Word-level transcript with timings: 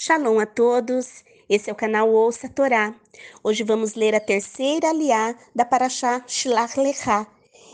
Shalom 0.00 0.38
a 0.38 0.46
todos. 0.46 1.24
Esse 1.48 1.70
é 1.70 1.72
o 1.72 1.76
canal 1.76 2.08
Ouça 2.08 2.46
a 2.46 2.50
Torá. 2.50 2.94
Hoje 3.42 3.64
vamos 3.64 3.94
ler 3.94 4.14
a 4.14 4.20
terceira 4.20 4.90
aliá 4.90 5.34
da 5.52 5.64
Parashá 5.64 6.22
Shlach 6.24 6.78
Lechá. 6.78 7.26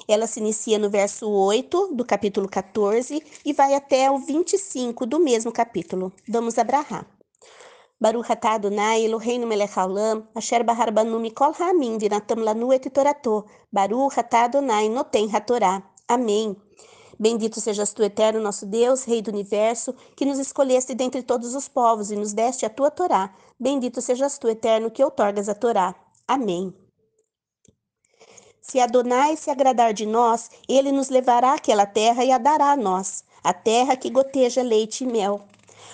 Ela 0.08 0.26
se 0.26 0.40
inicia 0.40 0.78
no 0.78 0.88
verso 0.88 1.28
8 1.28 1.94
do 1.94 2.02
capítulo 2.02 2.48
14 2.48 3.22
e 3.44 3.52
vai 3.52 3.74
até 3.74 4.10
o 4.10 4.16
25 4.16 5.04
do 5.04 5.20
mesmo 5.20 5.52
capítulo. 5.52 6.14
Vamos 6.26 6.56
abrahar. 6.56 7.06
Baruch 8.00 8.32
atah 8.32 8.52
Adonai 8.52 9.04
Eloheinu 9.04 9.46
melech 9.46 9.78
haolam, 9.78 10.26
asher 10.34 10.64
bahar 10.64 10.90
banu 10.90 11.20
mikol 11.20 11.52
ha'amim 11.52 11.98
vinatam 11.98 12.42
lanu 12.42 12.72
et 12.72 12.88
torato. 12.88 13.44
Baruch 13.70 14.16
atah 14.16 14.44
Adonai 14.44 14.88
noten 14.88 15.28
hatorá. 15.28 15.82
Amém. 16.08 16.56
Bendito 17.18 17.60
sejas 17.60 17.92
tu, 17.92 18.02
eterno 18.02 18.40
nosso 18.40 18.66
Deus, 18.66 19.04
Rei 19.04 19.22
do 19.22 19.30
universo, 19.30 19.94
que 20.16 20.24
nos 20.24 20.38
escolheste 20.38 20.94
dentre 20.94 21.22
todos 21.22 21.54
os 21.54 21.68
povos 21.68 22.10
e 22.10 22.16
nos 22.16 22.32
deste 22.32 22.66
a 22.66 22.70
tua 22.70 22.90
Torá. 22.90 23.34
Bendito 23.58 24.00
sejas 24.00 24.38
tu, 24.38 24.48
eterno, 24.48 24.90
que 24.90 25.02
outorgas 25.02 25.48
a 25.48 25.54
Torá. 25.54 25.94
Amém. 26.26 26.74
Se 28.60 28.80
Adonai 28.80 29.36
se 29.36 29.50
agradar 29.50 29.92
de 29.92 30.06
nós, 30.06 30.50
ele 30.66 30.90
nos 30.90 31.10
levará 31.10 31.54
àquela 31.54 31.84
terra 31.84 32.24
e 32.24 32.32
a 32.32 32.38
dará 32.38 32.72
a 32.72 32.76
nós, 32.76 33.22
a 33.42 33.52
terra 33.52 33.94
que 33.94 34.08
goteja 34.08 34.62
leite 34.62 35.04
e 35.04 35.06
mel. 35.06 35.42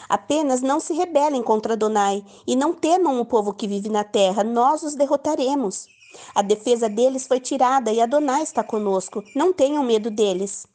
Apenas 0.08 0.62
não 0.62 0.78
se 0.78 0.94
rebelem 0.94 1.42
contra 1.42 1.72
Adonai 1.72 2.24
e 2.46 2.54
não 2.54 2.72
temam 2.72 3.20
o 3.20 3.24
povo 3.24 3.52
que 3.52 3.66
vive 3.66 3.88
na 3.88 4.04
terra, 4.04 4.44
nós 4.44 4.82
os 4.82 4.94
derrotaremos. 4.94 5.88
A 6.34 6.42
defesa 6.42 6.88
deles 6.88 7.26
foi 7.26 7.40
tirada 7.40 7.92
e 7.92 8.00
Adonai 8.00 8.42
está 8.42 8.62
conosco, 8.62 9.22
não 9.34 9.52
tenham 9.52 9.82
medo 9.82 10.10
deles. 10.10 10.66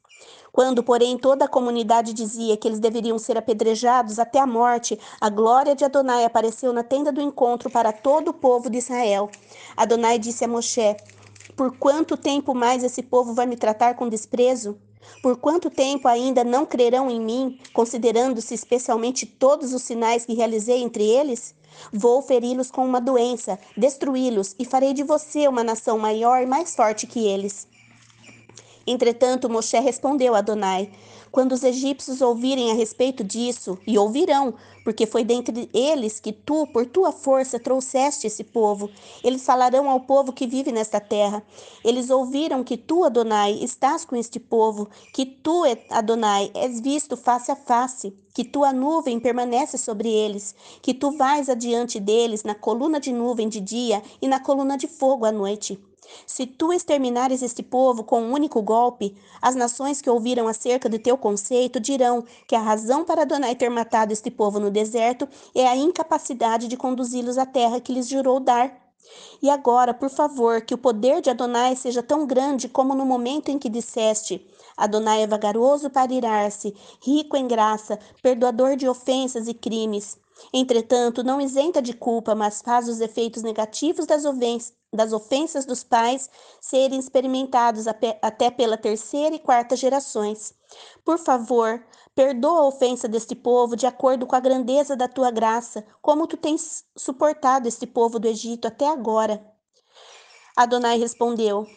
Quando, 0.55 0.81
porém, 0.81 1.17
toda 1.17 1.43
a 1.43 1.49
comunidade 1.49 2.13
dizia 2.13 2.55
que 2.55 2.65
eles 2.65 2.79
deveriam 2.79 3.19
ser 3.19 3.37
apedrejados 3.37 4.17
até 4.17 4.39
a 4.39 4.47
morte, 4.47 4.97
a 5.19 5.29
glória 5.29 5.75
de 5.75 5.83
Adonai 5.83 6.23
apareceu 6.23 6.71
na 6.71 6.81
tenda 6.81 7.11
do 7.11 7.19
encontro 7.19 7.69
para 7.69 7.91
todo 7.91 8.29
o 8.29 8.33
povo 8.33 8.69
de 8.69 8.77
Israel. 8.77 9.29
Adonai 9.75 10.17
disse 10.17 10.45
a 10.45 10.47
Moshe: 10.47 10.95
Por 11.57 11.77
quanto 11.77 12.15
tempo 12.15 12.55
mais 12.55 12.85
esse 12.85 13.03
povo 13.03 13.33
vai 13.33 13.45
me 13.45 13.57
tratar 13.57 13.95
com 13.95 14.07
desprezo? 14.07 14.77
Por 15.21 15.35
quanto 15.35 15.69
tempo 15.69 16.07
ainda 16.07 16.41
não 16.41 16.65
crerão 16.65 17.11
em 17.11 17.19
mim, 17.19 17.59
considerando-se 17.73 18.53
especialmente 18.53 19.25
todos 19.25 19.73
os 19.73 19.81
sinais 19.81 20.25
que 20.25 20.35
realizei 20.35 20.81
entre 20.81 21.03
eles? 21.03 21.53
Vou 21.91 22.21
feri-los 22.21 22.71
com 22.71 22.85
uma 22.85 23.01
doença, 23.01 23.59
destruí-los 23.75 24.55
e 24.57 24.63
farei 24.63 24.93
de 24.93 25.03
você 25.03 25.49
uma 25.49 25.65
nação 25.65 25.99
maior 25.99 26.41
e 26.41 26.45
mais 26.45 26.73
forte 26.73 27.05
que 27.05 27.27
eles. 27.27 27.74
Entretanto, 28.87 29.49
Moshe 29.49 29.79
respondeu 29.79 30.35
a 30.35 30.39
Adonai: 30.39 30.91
Quando 31.31 31.53
os 31.53 31.63
egípcios 31.63 32.21
ouvirem 32.21 32.71
a 32.71 32.75
respeito 32.75 33.23
disso, 33.23 33.79
e 33.87 33.97
ouvirão, 33.97 34.53
porque 34.83 35.07
foi 35.07 35.23
dentre 35.23 35.67
eles 35.73 36.19
que 36.19 36.31
tu, 36.31 36.67
por 36.67 36.85
tua 36.85 37.11
força, 37.11 37.59
trouxeste 37.59 38.27
esse 38.27 38.43
povo, 38.43 38.89
eles 39.23 39.43
falarão 39.43 39.89
ao 39.89 40.01
povo 40.01 40.31
que 40.31 40.45
vive 40.45 40.71
nesta 40.71 40.99
terra. 40.99 41.43
Eles 41.83 42.11
ouviram 42.11 42.63
que 42.63 42.77
tu, 42.77 43.03
Adonai, 43.03 43.57
estás 43.61 44.05
com 44.05 44.15
este 44.15 44.39
povo, 44.39 44.87
que 45.11 45.25
tu, 45.25 45.63
Adonai, 45.89 46.51
és 46.53 46.79
visto 46.79 47.17
face 47.17 47.51
a 47.51 47.55
face, 47.55 48.13
que 48.35 48.43
tua 48.43 48.71
nuvem 48.71 49.19
permanece 49.19 49.77
sobre 49.77 50.09
eles, 50.09 50.53
que 50.81 50.93
tu 50.93 51.09
vais 51.11 51.49
adiante 51.49 51.99
deles 51.99 52.43
na 52.43 52.53
coluna 52.53 52.99
de 52.99 53.11
nuvem 53.11 53.49
de 53.49 53.59
dia 53.59 54.03
e 54.21 54.27
na 54.27 54.39
coluna 54.39 54.77
de 54.77 54.87
fogo 54.87 55.25
à 55.25 55.31
noite. 55.31 55.79
Se 56.25 56.45
tu 56.45 56.73
exterminares 56.73 57.41
este 57.41 57.63
povo 57.63 58.03
com 58.03 58.21
um 58.21 58.31
único 58.31 58.61
golpe, 58.61 59.15
as 59.41 59.55
nações 59.55 60.01
que 60.01 60.09
ouviram 60.09 60.47
acerca 60.47 60.89
de 60.89 60.99
teu 60.99 61.17
conceito 61.17 61.79
dirão 61.79 62.23
que 62.47 62.55
a 62.55 62.61
razão 62.61 63.03
para 63.03 63.21
Adonai 63.21 63.55
ter 63.55 63.69
matado 63.69 64.13
este 64.13 64.31
povo 64.31 64.59
no 64.59 64.71
deserto 64.71 65.27
é 65.53 65.67
a 65.67 65.75
incapacidade 65.75 66.67
de 66.67 66.77
conduzi-los 66.77 67.37
à 67.37 67.45
terra 67.45 67.79
que 67.79 67.93
lhes 67.93 68.07
jurou 68.07 68.39
dar. 68.39 68.85
E 69.41 69.49
agora, 69.49 69.93
por 69.93 70.09
favor, 70.09 70.61
que 70.61 70.73
o 70.73 70.77
poder 70.77 71.21
de 71.21 71.29
Adonai 71.29 71.75
seja 71.75 72.01
tão 72.01 72.25
grande 72.25 72.67
como 72.67 72.95
no 72.95 73.05
momento 73.05 73.49
em 73.49 73.59
que 73.59 73.69
disseste: 73.69 74.45
Adonai 74.75 75.23
é 75.23 75.27
vagaroso 75.27 75.89
para 75.89 76.13
irar-se, 76.13 76.75
rico 77.03 77.37
em 77.37 77.47
graça, 77.47 77.99
perdoador 78.21 78.75
de 78.75 78.87
ofensas 78.87 79.47
e 79.47 79.53
crimes. 79.53 80.17
Entretanto, 80.53 81.23
não 81.23 81.39
isenta 81.39 81.81
de 81.81 81.93
culpa, 81.93 82.35
mas 82.35 82.61
faz 82.61 82.87
os 82.87 82.99
efeitos 82.99 83.41
negativos 83.43 84.05
das, 84.05 84.23
das 84.93 85.13
ofensas 85.13 85.65
dos 85.65 85.83
pais 85.83 86.29
serem 86.59 86.99
experimentados 86.99 87.85
até 87.87 88.51
pela 88.51 88.77
terceira 88.77 89.35
e 89.35 89.39
quarta 89.39 89.75
gerações. 89.75 90.53
Por 91.03 91.17
favor, 91.17 91.83
perdoa 92.13 92.59
a 92.59 92.67
ofensa 92.67 93.07
deste 93.07 93.35
povo 93.35 93.75
de 93.75 93.85
acordo 93.85 94.25
com 94.25 94.35
a 94.35 94.39
grandeza 94.39 94.95
da 94.95 95.07
tua 95.07 95.31
graça, 95.31 95.85
como 96.01 96.27
tu 96.27 96.37
tens 96.37 96.85
suportado 96.97 97.67
este 97.67 97.85
povo 97.85 98.19
do 98.19 98.27
Egito 98.27 98.67
até 98.67 98.87
agora. 98.87 99.45
Adonai 100.55 100.97
respondeu: 100.97 101.67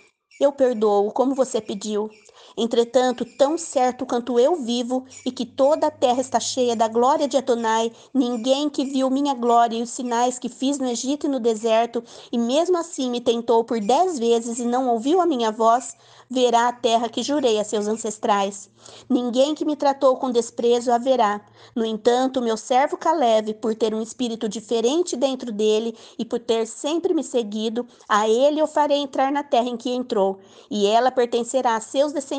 Eu 0.40 0.52
perdoo, 0.52 1.10
como 1.12 1.34
você 1.34 1.60
pediu. 1.60 2.08
Entretanto, 2.56 3.24
tão 3.24 3.56
certo 3.56 4.06
quanto 4.06 4.38
eu 4.38 4.56
vivo 4.56 5.04
e 5.24 5.30
que 5.30 5.46
toda 5.46 5.86
a 5.86 5.90
terra 5.90 6.20
está 6.20 6.40
cheia 6.40 6.74
da 6.74 6.88
glória 6.88 7.28
de 7.28 7.36
Adonai, 7.36 7.92
ninguém 8.12 8.68
que 8.68 8.84
viu 8.84 9.10
minha 9.10 9.34
glória 9.34 9.76
e 9.76 9.82
os 9.82 9.90
sinais 9.90 10.38
que 10.38 10.48
fiz 10.48 10.78
no 10.78 10.88
Egito 10.88 11.26
e 11.26 11.30
no 11.30 11.40
deserto, 11.40 12.02
e 12.32 12.38
mesmo 12.38 12.78
assim 12.78 13.10
me 13.10 13.20
tentou 13.20 13.64
por 13.64 13.80
dez 13.80 14.18
vezes 14.18 14.58
e 14.58 14.64
não 14.64 14.88
ouviu 14.88 15.20
a 15.20 15.26
minha 15.26 15.50
voz, 15.50 15.96
verá 16.30 16.68
a 16.68 16.72
terra 16.72 17.08
que 17.08 17.22
jurei 17.22 17.58
a 17.58 17.64
seus 17.64 17.86
ancestrais. 17.86 18.70
Ninguém 19.08 19.54
que 19.54 19.64
me 19.64 19.76
tratou 19.76 20.16
com 20.16 20.30
desprezo 20.30 20.92
haverá. 20.92 21.40
No 21.74 21.84
entanto, 21.84 22.40
meu 22.40 22.56
servo 22.56 22.96
Caleb, 22.96 23.54
por 23.54 23.74
ter 23.74 23.94
um 23.94 24.02
espírito 24.02 24.48
diferente 24.48 25.16
dentro 25.16 25.52
dele 25.52 25.96
e 26.18 26.24
por 26.24 26.38
ter 26.38 26.66
sempre 26.66 27.12
me 27.12 27.24
seguido, 27.24 27.86
a 28.08 28.28
ele 28.28 28.60
eu 28.60 28.66
farei 28.66 28.98
entrar 28.98 29.32
na 29.32 29.42
terra 29.42 29.68
em 29.68 29.76
que 29.76 29.90
entrou, 29.90 30.38
e 30.70 30.86
ela 30.86 31.10
pertencerá 31.10 31.76
a 31.76 31.80
seus 31.80 32.12
descendentes. 32.12 32.37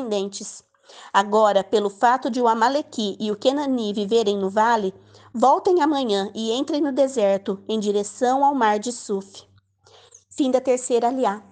Agora, 1.12 1.62
pelo 1.62 1.90
fato 1.90 2.30
de 2.30 2.40
o 2.40 2.48
Amalequi 2.48 3.16
e 3.20 3.30
o 3.30 3.36
Kenani 3.36 3.92
viverem 3.92 4.36
no 4.38 4.50
vale, 4.50 4.94
voltem 5.32 5.82
amanhã 5.82 6.30
e 6.34 6.52
entrem 6.52 6.80
no 6.80 6.92
deserto, 6.92 7.62
em 7.68 7.78
direção 7.78 8.44
ao 8.44 8.54
mar 8.54 8.78
de 8.78 8.92
Suf. 8.92 9.44
Fim 10.30 10.50
da 10.50 10.60
terceira 10.60 11.08
aliá. 11.08 11.42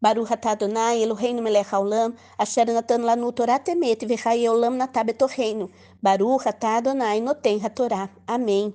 Baruch 0.00 0.32
atah 0.32 0.50
Adonai 0.50 1.00
Eloheinu 1.00 1.40
melech 1.42 1.68
haolam, 1.70 2.12
asher 2.36 2.66
natan 2.66 3.02
lanu 3.04 3.30
Torah 3.32 3.60
temet 3.60 4.02
v'chai 4.04 4.48
olam 4.48 4.76
natab 4.76 5.10
etorreinu. 5.10 5.70
Baruch 6.02 6.44
atah 6.46 6.78
Adonai 6.78 7.20
noten 7.20 7.60
hatorá. 7.60 8.10
Amém. 8.26 8.74